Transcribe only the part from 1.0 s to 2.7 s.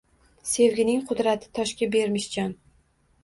qudrati toshga bermish jon!